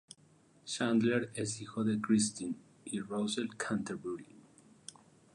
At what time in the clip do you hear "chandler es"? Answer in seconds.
0.65-1.61